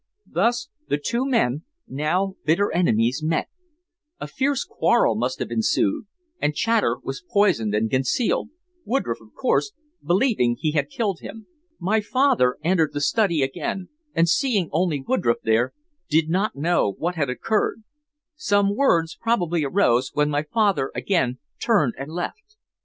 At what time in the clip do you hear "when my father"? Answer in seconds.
20.15-20.91